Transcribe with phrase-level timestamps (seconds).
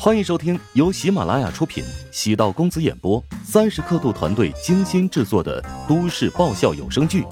[0.00, 7.22] 欢迎收听由喜马拉雅出品、喜道公子演播、三十刻度团队精心制作的都市爆笑有声剧《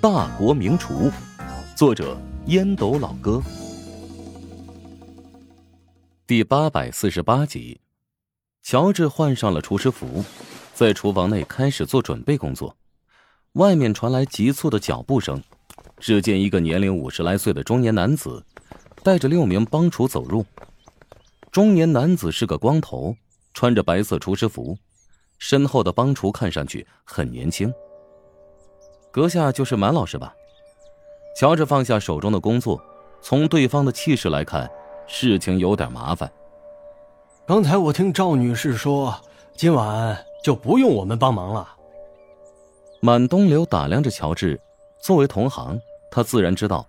[0.00, 1.10] 大国名厨》，
[1.76, 2.16] 作者
[2.46, 3.42] 烟斗老哥，
[6.24, 7.80] 第八百四十八集。
[8.62, 10.24] 乔治换上了厨师服，
[10.72, 12.76] 在厨房内开始做准备工作。
[13.54, 15.42] 外面传来急促的脚步声，
[15.98, 18.44] 只见一个年龄五十来岁的中年男子，
[19.02, 20.46] 带着六名帮厨走入。
[21.52, 23.14] 中年男子是个光头，
[23.52, 24.74] 穿着白色厨师服，
[25.38, 27.70] 身后的帮厨看上去很年轻。
[29.10, 30.34] 阁下就是满老师吧？
[31.38, 32.82] 乔治放下手中的工作，
[33.20, 34.66] 从对方的气势来看，
[35.06, 36.32] 事情有点麻烦。
[37.46, 39.14] 刚才我听赵女士说，
[39.54, 41.68] 今晚就不用我们帮忙了。
[43.02, 44.58] 满东流打量着乔治，
[45.02, 45.78] 作为同行，
[46.10, 46.86] 他自然知道，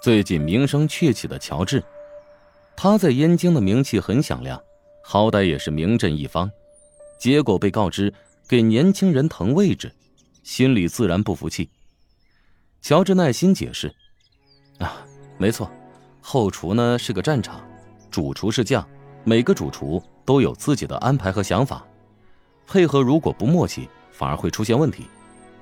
[0.00, 1.82] 最近名声鹊起的乔治。
[2.76, 4.60] 他在燕京的名气很响亮，
[5.02, 6.50] 好歹也是名震一方，
[7.18, 8.12] 结果被告知
[8.46, 9.92] 给年轻人腾位置，
[10.42, 11.70] 心里自然不服气。
[12.82, 13.94] 乔治耐心解释
[14.78, 15.06] ：“啊，
[15.38, 15.70] 没错，
[16.20, 17.64] 后厨呢是个战场，
[18.10, 18.86] 主厨是将，
[19.24, 21.86] 每个主厨都有自己的安排和想法，
[22.66, 25.06] 配合如果不默契，反而会出现问题。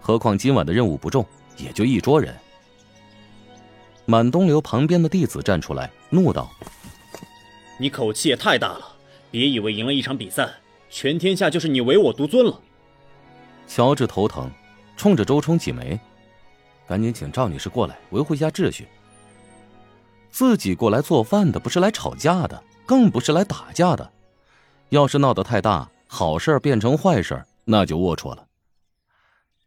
[0.00, 1.24] 何况今晚的任务不重，
[1.56, 2.34] 也就一桌人。”
[4.04, 6.50] 满东流旁边的弟子站出来怒道。
[7.82, 8.94] 你口气也太大了！
[9.28, 10.48] 别以为赢了一场比赛，
[10.88, 12.60] 全天下就是你唯我独尊了。
[13.66, 14.48] 乔治头疼，
[14.96, 15.98] 冲着周冲挤眉
[16.86, 18.86] ：“赶紧请赵女士过来维护一下秩序。
[20.30, 24.12] 自己过来做饭的，不是来吵架的，更不是来打架的。
[24.90, 28.46] 要是闹得太大，好事变成坏事，那就龌龊了。”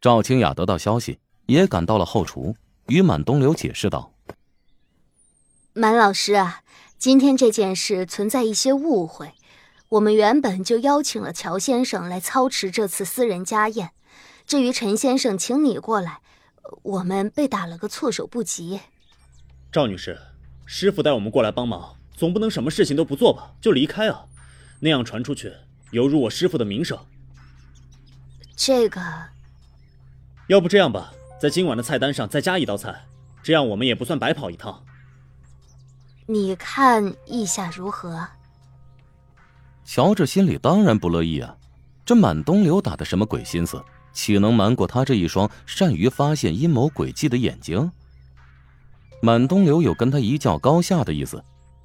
[0.00, 4.10] 赵清雅得到消息，也赶到了后厨，与满东流解释道
[5.74, 6.62] ：“满老师啊。”
[6.98, 9.34] 今天这件事存在一些误会，
[9.90, 13.90] 我们原本就邀请了乔先生来操持这次私人家宴。
[14.46, 16.20] 至于陈先生请你过来，
[16.82, 18.80] 我们被打了个措手不及。
[19.70, 20.18] 赵女士，
[20.64, 24.24] 师傅带我们过来帮忙，总不能什么事情都不做吧就离开啊？
[24.80, 25.52] 那样传出去，
[25.90, 26.98] 犹如我师傅的名声。
[28.56, 29.00] 这个，
[30.48, 33.04] 要不这样吧，在今晚的菜单上再加一道菜，
[33.42, 34.82] 这样我们也不算白跑一趟。
[36.28, 38.26] 你看意下如何？
[39.84, 41.56] 乔治心里当然不乐意啊！
[42.04, 43.80] 这满东流打的什么鬼心思？
[44.12, 47.92] 岂能瞒过他这一双善于发现阴谋诡计的眼睛？
[49.22, 51.42] 满东流有跟他一较高下的意思。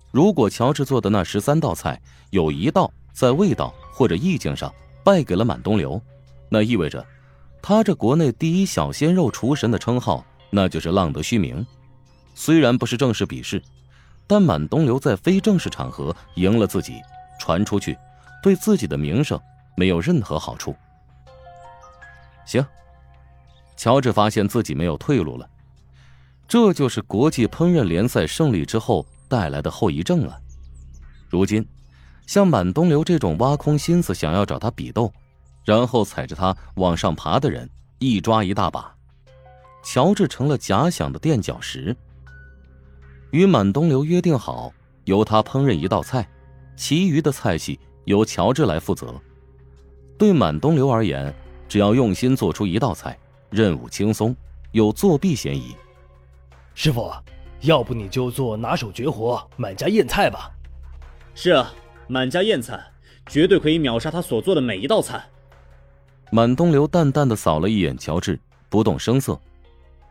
[0.09, 4.73] 如果乔治做的那十三道菜有一道在味道或者意境上
[5.03, 6.01] 败给了满东流，
[6.49, 7.05] 那意味着
[7.61, 11.63] 他这国内第一小鲜肉厨神的称号那就是浪得虚名。
[12.33, 13.61] 虽然不是正式比试。
[14.31, 17.01] 但满东流在非正式场合赢了自己，
[17.37, 17.97] 传出去，
[18.41, 19.37] 对自己的名声
[19.75, 20.73] 没有任何好处。
[22.45, 22.65] 行，
[23.75, 25.45] 乔治发现自己没有退路了，
[26.47, 30.39] 这就是国际烹饪联赛胜利之后带来的后遗症啊！
[31.27, 31.67] 如今，
[32.25, 35.11] 像满东流这种挖空心思想要找他比斗，
[35.65, 37.69] 然后踩着他往上爬的人
[37.99, 38.95] 一抓一大把，
[39.83, 41.93] 乔治成了假想的垫脚石。
[43.31, 44.71] 与满东流约定好，
[45.05, 46.27] 由他烹饪一道菜，
[46.75, 49.13] 其余的菜系由乔治来负责。
[50.17, 51.33] 对满东流而言，
[51.67, 53.17] 只要用心做出一道菜，
[53.49, 54.35] 任务轻松，
[54.71, 55.75] 有作弊嫌疑。
[56.75, 57.11] 师傅，
[57.61, 60.51] 要不你就做拿手绝活满家宴菜吧。
[61.33, 61.73] 是啊，
[62.07, 62.79] 满家宴菜
[63.27, 65.23] 绝对可以秒杀他所做的每一道菜。
[66.31, 69.39] 满东流淡淡的扫了一眼乔治，不动声色。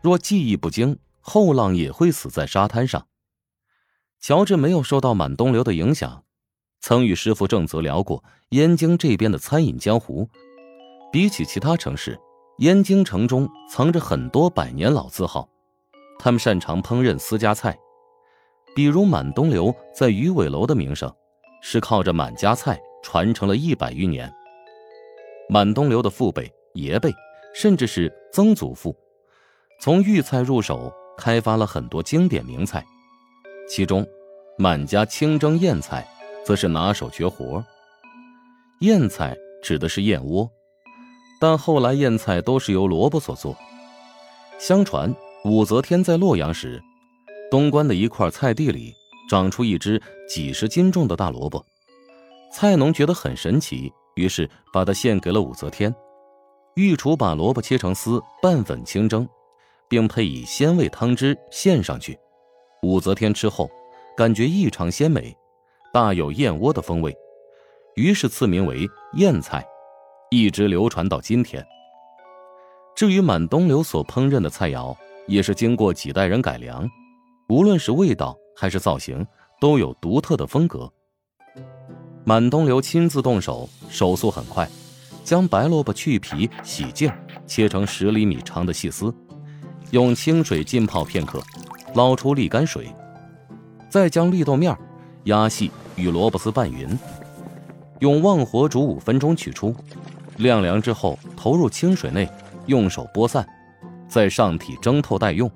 [0.01, 3.07] 若技艺不精，后浪也会死在沙滩上。
[4.21, 6.25] 乔治没有受到满东流的影响，
[6.81, 10.29] 曾与师傅郑泽聊过燕京这边的餐饮江湖。
[11.11, 12.21] 比起其他城市，
[12.59, 15.49] 燕京城中藏着很多百年老字号，
[16.19, 17.77] 他们擅长烹饪私家菜。
[18.77, 21.11] 比如满东流在鱼尾楼的名声，
[21.63, 24.31] 是靠着满家菜传承了一百余年。
[25.49, 27.11] 满东流的父辈、爷辈，
[27.55, 28.95] 甚至是曾祖父，
[29.81, 32.85] 从豫菜入手，开发了很多经典名菜。
[33.71, 34.05] 其中，
[34.59, 36.05] 满家清蒸燕菜，
[36.45, 37.65] 则是拿手绝活。
[38.81, 40.51] 燕菜指的是燕窝，
[41.41, 43.57] 但后来燕菜都是由萝卜所做。
[44.59, 45.15] 相传
[45.45, 46.83] 武则天在洛阳时，
[47.49, 48.93] 东关的一块菜地里
[49.29, 51.65] 长出一只几十斤重的大萝卜，
[52.53, 55.95] 菜农觉得很神奇，于是把它献给了武则天。
[56.75, 59.29] 御厨把萝卜切成丝，拌粉清蒸，
[59.89, 62.19] 并配以鲜味汤汁献上去。
[62.83, 63.71] 武则天吃后，
[64.17, 65.37] 感觉异常鲜美，
[65.93, 67.15] 大有燕窝的风味，
[67.95, 69.65] 于是赐名为燕菜，
[70.31, 71.65] 一直流传到今天。
[72.97, 74.97] 至于满东流所烹饪的菜肴，
[75.27, 76.89] 也是经过几代人改良，
[77.49, 79.27] 无论是味道还是造型，
[79.61, 80.91] 都有独特的风格。
[82.25, 84.69] 满东流亲自动手，手速很快，
[85.25, 87.11] 将白萝卜去皮、洗净，
[87.47, 89.15] 切成十厘米长的细丝，
[89.91, 91.43] 用清水浸泡片刻，
[91.95, 92.93] 捞出沥干水，
[93.89, 94.77] 再将绿豆面
[95.25, 96.99] 压细，与萝卜丝拌匀，
[97.99, 99.75] 用旺火煮五分钟取出，
[100.37, 102.29] 晾凉之后投入清水内，
[102.67, 103.47] 用手拨散，
[104.09, 105.51] 在上体蒸透待用。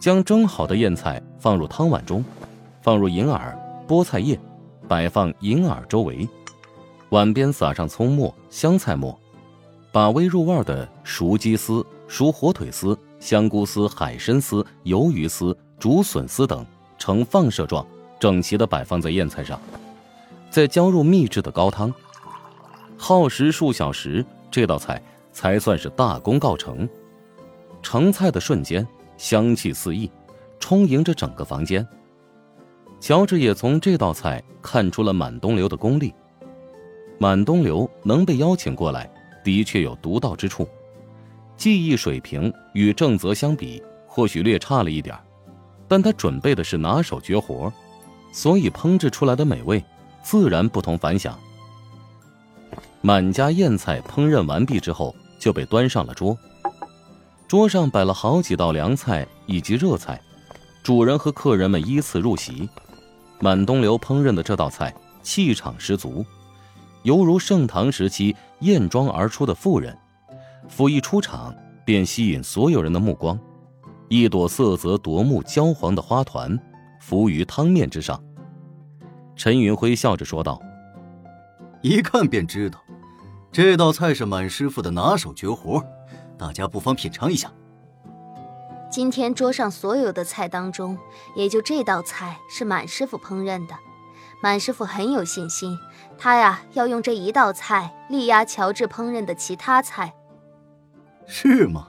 [0.00, 2.24] 将蒸好的燕菜放入汤碗中，
[2.82, 3.58] 放入银耳、
[3.88, 4.38] 菠菜叶，
[4.86, 6.28] 摆放银耳周围，
[7.08, 9.18] 碗边撒上葱末、香菜末，
[9.90, 16.64] 把微入味的熟鸡丝、熟火腿丝、香菇丝、海参丝、鱿鱼丝、竹笋丝等
[16.98, 17.86] 呈放射状。
[18.18, 19.60] 整齐的摆放在燕菜上，
[20.50, 21.92] 再浇入秘制的高汤。
[22.96, 25.02] 耗时数小时，这道菜
[25.34, 26.88] 才算是大功告成。
[27.82, 30.10] 成菜的瞬间，香气四溢，
[30.58, 31.86] 充盈着整个房间。
[32.98, 36.14] 乔治也从这道菜看出了满东流的功力。
[37.18, 39.12] 满东流能被邀请过来，
[39.44, 40.66] 的确有独到之处，
[41.56, 45.16] 技艺水平与郑泽相比，或许略差了一点，
[45.88, 47.72] 但他准备的是拿手绝活。
[48.32, 49.82] 所以烹制出来的美味，
[50.22, 51.38] 自然不同凡响。
[53.00, 56.36] 满家宴菜烹饪完毕之后，就被端上了桌。
[57.48, 60.20] 桌上摆了好几道凉菜以及热菜，
[60.82, 62.68] 主人和客人们依次入席。
[63.40, 66.24] 满东流烹饪的这道菜气场十足，
[67.04, 69.96] 犹如盛唐时期艳妆而出的妇人，
[70.68, 71.54] 甫一出场
[71.84, 73.38] 便吸引所有人的目光。
[74.08, 76.58] 一朵色泽夺目、焦黄的花团。
[76.98, 78.20] 浮于汤面之上，
[79.36, 80.60] 陈云辉笑着说道
[81.82, 82.80] ：“一看便知道，
[83.52, 85.80] 这道菜是满师傅的拿手绝活，
[86.36, 87.52] 大家不妨品尝一下。”
[88.90, 90.98] 今天桌上所有的菜当中，
[91.36, 93.74] 也就这道菜是满师傅烹饪的。
[94.42, 95.78] 满师傅很有信心，
[96.18, 100.12] 他呀要用这一道菜力压乔治烹饪的其他菜。
[101.26, 101.88] 是吗？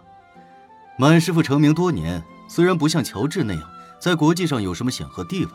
[0.97, 3.63] 满师傅成名多年，虽然不像乔治那样。
[3.99, 5.51] 在国际上有什么显赫地位，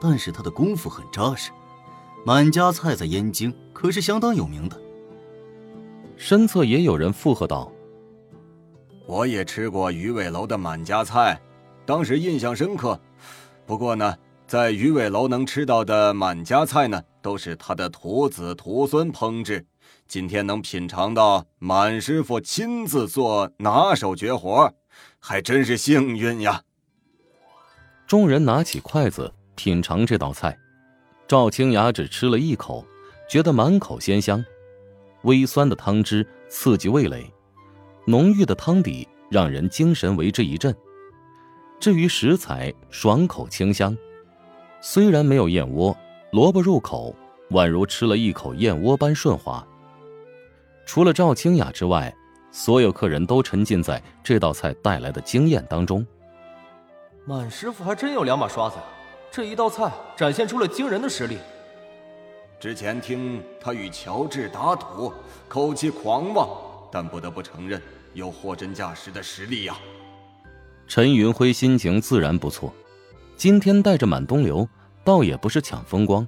[0.00, 1.50] 但是他的功夫很扎实。
[2.24, 4.80] 满家菜在燕京可是相当有名的。
[6.16, 7.70] 身侧也有人附和道
[9.08, 11.40] ：“我也吃过鱼尾楼的满家菜，
[11.84, 12.98] 当时印象深刻。
[13.66, 14.16] 不过呢，
[14.46, 19.66] 在鱼尾楼能吃到的满家菜呢，都是他的徒子徒孙烹制。
[20.06, 24.72] 今天能品尝到满师傅亲自做拿手绝活，
[25.18, 26.62] 还真是幸运呀。”
[28.06, 30.56] 众人拿起筷子品尝这道菜，
[31.26, 32.84] 赵青雅只吃了一口，
[33.28, 34.44] 觉得满口鲜香，
[35.22, 37.32] 微酸的汤汁刺激味蕾，
[38.06, 40.74] 浓郁的汤底让人精神为之一振。
[41.80, 43.96] 至于食材，爽口清香，
[44.80, 45.96] 虽然没有燕窝，
[46.30, 47.16] 萝卜入口
[47.50, 49.66] 宛如吃了一口燕窝般顺滑。
[50.86, 52.14] 除了赵清雅之外，
[52.50, 56.06] 所有客人都沉浸在这道菜带来的惊艳当中。
[57.26, 58.76] 满师傅还真有两把刷子！
[59.30, 61.38] 这一道菜展现出了惊人的实力。
[62.60, 65.12] 之前听他与乔治打赌，
[65.48, 66.48] 口气狂妄，
[66.92, 67.82] 但不得不承认
[68.12, 69.76] 有货真价实的实力呀。
[70.86, 72.72] 陈云辉心情自然不错，
[73.36, 74.68] 今天带着满东流，
[75.02, 76.26] 倒也不是抢风光，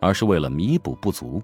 [0.00, 1.40] 而是为了弥补不足。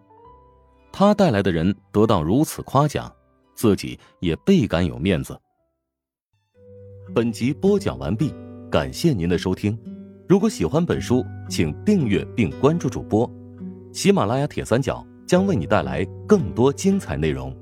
[0.96, 3.12] 他带来的人得到如此夸奖，
[3.56, 5.36] 自己也倍感有面子。
[7.12, 8.32] 本集播讲完毕。
[8.70, 9.76] 感谢您的收听，
[10.28, 13.28] 如果喜欢本书，请订阅并关注主播。
[13.92, 17.52] 喜马拉雅铁三角将为你带来更多精彩内容。